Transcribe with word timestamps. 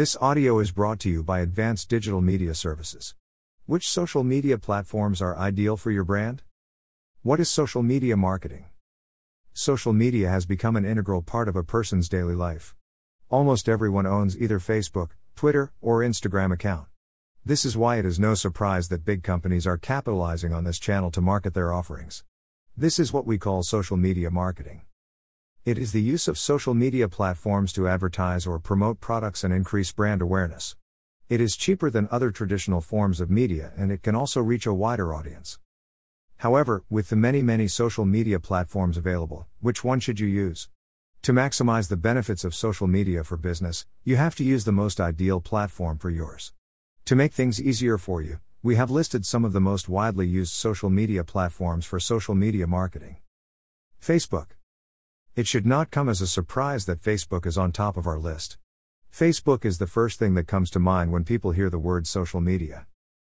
This 0.00 0.16
audio 0.18 0.60
is 0.60 0.70
brought 0.70 0.98
to 1.00 1.10
you 1.10 1.22
by 1.22 1.40
Advanced 1.40 1.90
Digital 1.90 2.22
Media 2.22 2.54
Services. 2.54 3.14
Which 3.66 3.86
social 3.86 4.24
media 4.24 4.56
platforms 4.56 5.20
are 5.20 5.36
ideal 5.36 5.76
for 5.76 5.90
your 5.90 6.04
brand? 6.04 6.42
What 7.20 7.38
is 7.38 7.50
social 7.50 7.82
media 7.82 8.16
marketing? 8.16 8.64
Social 9.52 9.92
media 9.92 10.30
has 10.30 10.46
become 10.46 10.74
an 10.74 10.86
integral 10.86 11.20
part 11.20 11.48
of 11.48 11.54
a 11.54 11.62
person's 11.62 12.08
daily 12.08 12.34
life. 12.34 12.74
Almost 13.28 13.68
everyone 13.68 14.06
owns 14.06 14.40
either 14.40 14.58
Facebook, 14.58 15.10
Twitter, 15.36 15.70
or 15.82 16.00
Instagram 16.00 16.50
account. 16.50 16.86
This 17.44 17.66
is 17.66 17.76
why 17.76 17.96
it 17.96 18.06
is 18.06 18.18
no 18.18 18.34
surprise 18.34 18.88
that 18.88 19.04
big 19.04 19.22
companies 19.22 19.66
are 19.66 19.76
capitalizing 19.76 20.54
on 20.54 20.64
this 20.64 20.78
channel 20.78 21.10
to 21.10 21.20
market 21.20 21.52
their 21.52 21.74
offerings. 21.74 22.24
This 22.74 22.98
is 22.98 23.12
what 23.12 23.26
we 23.26 23.36
call 23.36 23.62
social 23.62 23.98
media 23.98 24.30
marketing. 24.30 24.80
It 25.66 25.76
is 25.76 25.92
the 25.92 26.00
use 26.00 26.26
of 26.26 26.38
social 26.38 26.72
media 26.72 27.06
platforms 27.06 27.70
to 27.74 27.86
advertise 27.86 28.46
or 28.46 28.58
promote 28.58 28.98
products 28.98 29.44
and 29.44 29.52
increase 29.52 29.92
brand 29.92 30.22
awareness. 30.22 30.74
It 31.28 31.38
is 31.38 31.54
cheaper 31.54 31.90
than 31.90 32.08
other 32.10 32.30
traditional 32.30 32.80
forms 32.80 33.20
of 33.20 33.30
media 33.30 33.72
and 33.76 33.92
it 33.92 34.02
can 34.02 34.14
also 34.14 34.40
reach 34.40 34.64
a 34.64 34.72
wider 34.72 35.12
audience. 35.12 35.58
However, 36.38 36.82
with 36.88 37.10
the 37.10 37.16
many, 37.16 37.42
many 37.42 37.68
social 37.68 38.06
media 38.06 38.40
platforms 38.40 38.96
available, 38.96 39.48
which 39.60 39.84
one 39.84 40.00
should 40.00 40.18
you 40.18 40.26
use? 40.26 40.70
To 41.22 41.34
maximize 41.34 41.90
the 41.90 41.98
benefits 41.98 42.42
of 42.42 42.54
social 42.54 42.86
media 42.86 43.22
for 43.22 43.36
business, 43.36 43.84
you 44.02 44.16
have 44.16 44.34
to 44.36 44.44
use 44.44 44.64
the 44.64 44.72
most 44.72 44.98
ideal 44.98 45.42
platform 45.42 45.98
for 45.98 46.08
yours. 46.08 46.54
To 47.04 47.14
make 47.14 47.34
things 47.34 47.60
easier 47.60 47.98
for 47.98 48.22
you, 48.22 48.40
we 48.62 48.76
have 48.76 48.90
listed 48.90 49.26
some 49.26 49.44
of 49.44 49.52
the 49.52 49.60
most 49.60 49.90
widely 49.90 50.26
used 50.26 50.54
social 50.54 50.88
media 50.88 51.22
platforms 51.22 51.84
for 51.84 52.00
social 52.00 52.34
media 52.34 52.66
marketing. 52.66 53.18
Facebook. 54.00 54.46
It 55.40 55.46
should 55.46 55.64
not 55.64 55.90
come 55.90 56.10
as 56.10 56.20
a 56.20 56.26
surprise 56.26 56.84
that 56.84 57.00
Facebook 57.00 57.46
is 57.46 57.56
on 57.56 57.72
top 57.72 57.96
of 57.96 58.06
our 58.06 58.18
list. 58.18 58.58
Facebook 59.10 59.64
is 59.64 59.78
the 59.78 59.86
first 59.86 60.18
thing 60.18 60.34
that 60.34 60.46
comes 60.46 60.68
to 60.72 60.78
mind 60.78 61.12
when 61.12 61.24
people 61.24 61.52
hear 61.52 61.70
the 61.70 61.78
word 61.78 62.06
social 62.06 62.42
media. 62.42 62.86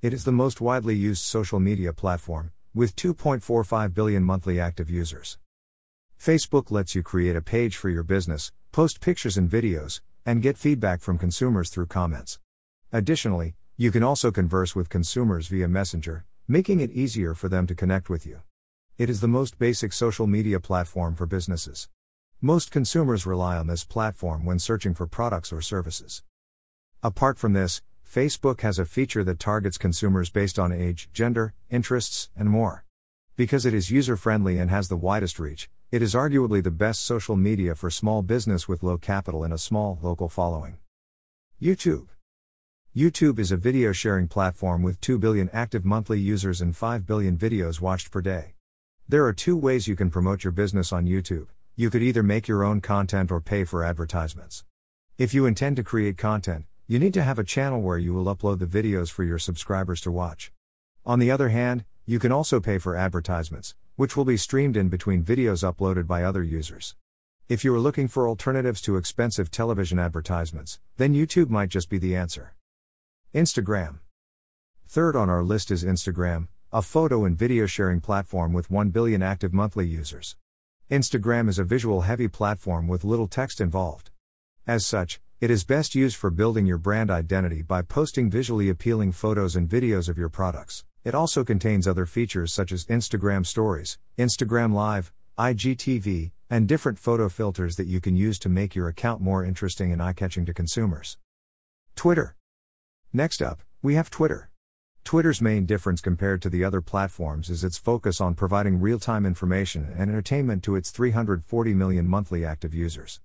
It 0.00 0.14
is 0.14 0.24
the 0.24 0.32
most 0.32 0.62
widely 0.62 0.94
used 0.94 1.22
social 1.22 1.60
media 1.60 1.92
platform, 1.92 2.52
with 2.74 2.96
2.45 2.96 3.92
billion 3.92 4.22
monthly 4.24 4.58
active 4.58 4.88
users. 4.88 5.36
Facebook 6.18 6.70
lets 6.70 6.94
you 6.94 7.02
create 7.02 7.36
a 7.36 7.42
page 7.42 7.76
for 7.76 7.90
your 7.90 8.02
business, 8.02 8.50
post 8.72 9.02
pictures 9.02 9.36
and 9.36 9.50
videos, 9.50 10.00
and 10.24 10.40
get 10.40 10.56
feedback 10.56 11.02
from 11.02 11.18
consumers 11.18 11.68
through 11.68 11.88
comments. 11.88 12.38
Additionally, 12.94 13.56
you 13.76 13.90
can 13.90 14.02
also 14.02 14.30
converse 14.30 14.74
with 14.74 14.88
consumers 14.88 15.48
via 15.48 15.68
Messenger, 15.68 16.24
making 16.48 16.80
it 16.80 16.92
easier 16.92 17.34
for 17.34 17.50
them 17.50 17.66
to 17.66 17.74
connect 17.74 18.08
with 18.08 18.24
you. 18.24 18.40
It 18.96 19.08
is 19.08 19.22
the 19.22 19.28
most 19.28 19.58
basic 19.58 19.94
social 19.94 20.26
media 20.26 20.60
platform 20.60 21.14
for 21.14 21.24
businesses. 21.24 21.88
Most 22.42 22.70
consumers 22.70 23.26
rely 23.26 23.58
on 23.58 23.66
this 23.66 23.84
platform 23.84 24.46
when 24.46 24.58
searching 24.58 24.94
for 24.94 25.06
products 25.06 25.52
or 25.52 25.60
services. 25.60 26.22
Apart 27.02 27.38
from 27.38 27.52
this, 27.52 27.82
Facebook 28.10 28.62
has 28.62 28.78
a 28.78 28.86
feature 28.86 29.22
that 29.24 29.38
targets 29.38 29.76
consumers 29.76 30.30
based 30.30 30.58
on 30.58 30.72
age, 30.72 31.10
gender, 31.12 31.52
interests, 31.68 32.30
and 32.34 32.48
more. 32.48 32.86
Because 33.36 33.66
it 33.66 33.74
is 33.74 33.90
user 33.90 34.16
friendly 34.16 34.58
and 34.58 34.70
has 34.70 34.88
the 34.88 34.96
widest 34.96 35.38
reach, 35.38 35.68
it 35.92 36.00
is 36.00 36.14
arguably 36.14 36.62
the 36.62 36.70
best 36.70 37.04
social 37.04 37.36
media 37.36 37.74
for 37.74 37.90
small 37.90 38.22
business 38.22 38.66
with 38.66 38.82
low 38.82 38.96
capital 38.96 39.44
and 39.44 39.52
a 39.52 39.58
small, 39.58 39.98
local 40.00 40.30
following. 40.30 40.78
YouTube. 41.60 42.06
YouTube 42.96 43.38
is 43.38 43.52
a 43.52 43.58
video 43.58 43.92
sharing 43.92 44.28
platform 44.28 44.82
with 44.82 44.98
2 45.02 45.18
billion 45.18 45.50
active 45.52 45.84
monthly 45.84 46.18
users 46.18 46.62
and 46.62 46.74
5 46.74 47.04
billion 47.04 47.36
videos 47.36 47.82
watched 47.82 48.10
per 48.10 48.22
day. 48.22 48.54
There 49.06 49.26
are 49.26 49.34
two 49.34 49.58
ways 49.58 49.86
you 49.86 49.94
can 49.94 50.08
promote 50.08 50.42
your 50.42 50.52
business 50.52 50.90
on 50.90 51.04
YouTube. 51.04 51.48
You 51.80 51.88
could 51.88 52.02
either 52.02 52.22
make 52.22 52.46
your 52.46 52.62
own 52.62 52.82
content 52.82 53.32
or 53.32 53.40
pay 53.40 53.64
for 53.64 53.82
advertisements. 53.82 54.64
If 55.16 55.32
you 55.32 55.46
intend 55.46 55.76
to 55.76 55.82
create 55.82 56.18
content, 56.18 56.66
you 56.86 56.98
need 56.98 57.14
to 57.14 57.22
have 57.22 57.38
a 57.38 57.42
channel 57.42 57.80
where 57.80 57.96
you 57.96 58.12
will 58.12 58.26
upload 58.26 58.58
the 58.58 58.66
videos 58.66 59.10
for 59.10 59.24
your 59.24 59.38
subscribers 59.38 60.02
to 60.02 60.10
watch. 60.10 60.52
On 61.06 61.18
the 61.18 61.30
other 61.30 61.48
hand, 61.48 61.86
you 62.04 62.18
can 62.18 62.32
also 62.32 62.60
pay 62.60 62.76
for 62.76 62.96
advertisements, 62.96 63.76
which 63.96 64.14
will 64.14 64.26
be 64.26 64.36
streamed 64.36 64.76
in 64.76 64.90
between 64.90 65.24
videos 65.24 65.64
uploaded 65.64 66.06
by 66.06 66.22
other 66.22 66.42
users. 66.42 66.96
If 67.48 67.64
you 67.64 67.74
are 67.74 67.80
looking 67.80 68.08
for 68.08 68.28
alternatives 68.28 68.82
to 68.82 68.98
expensive 68.98 69.50
television 69.50 69.98
advertisements, 69.98 70.80
then 70.98 71.14
YouTube 71.14 71.48
might 71.48 71.70
just 71.70 71.88
be 71.88 71.96
the 71.96 72.14
answer. 72.14 72.56
Instagram. 73.34 74.00
Third 74.86 75.16
on 75.16 75.30
our 75.30 75.42
list 75.42 75.70
is 75.70 75.82
Instagram, 75.82 76.48
a 76.74 76.82
photo 76.82 77.24
and 77.24 77.38
video 77.38 77.64
sharing 77.64 78.02
platform 78.02 78.52
with 78.52 78.70
1 78.70 78.90
billion 78.90 79.22
active 79.22 79.54
monthly 79.54 79.86
users. 79.86 80.36
Instagram 80.90 81.48
is 81.48 81.60
a 81.60 81.64
visual 81.64 82.00
heavy 82.00 82.26
platform 82.26 82.88
with 82.88 83.04
little 83.04 83.28
text 83.28 83.60
involved. 83.60 84.10
As 84.66 84.84
such, 84.84 85.20
it 85.40 85.48
is 85.48 85.62
best 85.62 85.94
used 85.94 86.16
for 86.16 86.30
building 86.30 86.66
your 86.66 86.78
brand 86.78 87.12
identity 87.12 87.62
by 87.62 87.80
posting 87.80 88.28
visually 88.28 88.68
appealing 88.68 89.12
photos 89.12 89.54
and 89.54 89.68
videos 89.68 90.08
of 90.08 90.18
your 90.18 90.28
products. 90.28 90.82
It 91.04 91.14
also 91.14 91.44
contains 91.44 91.86
other 91.86 92.06
features 92.06 92.52
such 92.52 92.72
as 92.72 92.86
Instagram 92.86 93.46
Stories, 93.46 93.98
Instagram 94.18 94.74
Live, 94.74 95.12
IGTV, 95.38 96.32
and 96.50 96.66
different 96.66 96.98
photo 96.98 97.28
filters 97.28 97.76
that 97.76 97.86
you 97.86 98.00
can 98.00 98.16
use 98.16 98.40
to 98.40 98.48
make 98.48 98.74
your 98.74 98.88
account 98.88 99.20
more 99.20 99.44
interesting 99.44 99.92
and 99.92 100.02
eye 100.02 100.12
catching 100.12 100.44
to 100.44 100.52
consumers. 100.52 101.18
Twitter. 101.94 102.34
Next 103.12 103.40
up, 103.40 103.62
we 103.80 103.94
have 103.94 104.10
Twitter. 104.10 104.49
Twitter's 105.04 105.40
main 105.40 105.66
difference 105.66 106.00
compared 106.00 106.40
to 106.42 106.48
the 106.48 106.62
other 106.62 106.80
platforms 106.80 107.50
is 107.50 107.64
its 107.64 107.78
focus 107.78 108.20
on 108.20 108.34
providing 108.34 108.80
real 108.80 108.98
time 108.98 109.26
information 109.26 109.92
and 109.96 110.10
entertainment 110.10 110.62
to 110.62 110.76
its 110.76 110.90
340 110.90 111.74
million 111.74 112.06
monthly 112.06 112.44
active 112.44 112.74
users. 112.74 113.20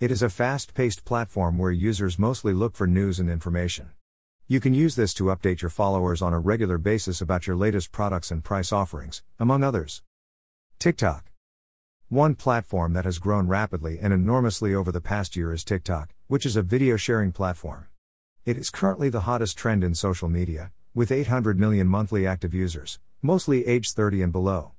It 0.00 0.10
is 0.10 0.22
a 0.22 0.30
fast 0.30 0.74
paced 0.74 1.04
platform 1.04 1.58
where 1.58 1.70
users 1.70 2.18
mostly 2.18 2.52
look 2.52 2.74
for 2.76 2.86
news 2.86 3.18
and 3.18 3.28
information. 3.28 3.90
You 4.46 4.60
can 4.60 4.74
use 4.74 4.94
this 4.94 5.12
to 5.14 5.24
update 5.24 5.60
your 5.60 5.70
followers 5.70 6.22
on 6.22 6.32
a 6.32 6.38
regular 6.38 6.78
basis 6.78 7.20
about 7.20 7.46
your 7.46 7.56
latest 7.56 7.92
products 7.92 8.30
and 8.30 8.44
price 8.44 8.72
offerings, 8.72 9.22
among 9.38 9.64
others. 9.64 10.02
TikTok. 10.78 11.32
One 12.08 12.36
platform 12.36 12.92
that 12.92 13.04
has 13.04 13.18
grown 13.18 13.48
rapidly 13.48 13.98
and 14.00 14.12
enormously 14.12 14.74
over 14.74 14.92
the 14.92 15.00
past 15.00 15.34
year 15.34 15.52
is 15.52 15.64
TikTok, 15.64 16.14
which 16.28 16.46
is 16.46 16.56
a 16.56 16.62
video 16.62 16.96
sharing 16.96 17.32
platform. 17.32 17.88
It 18.44 18.56
is 18.56 18.70
currently 18.70 19.08
the 19.08 19.22
hottest 19.22 19.58
trend 19.58 19.82
in 19.82 19.96
social 19.96 20.28
media, 20.28 20.70
with 20.96 21.12
800 21.12 21.60
million 21.60 21.86
monthly 21.86 22.26
active 22.26 22.54
users, 22.54 22.98
mostly 23.20 23.66
age 23.66 23.92
30 23.92 24.22
and 24.22 24.32
below. 24.32 24.72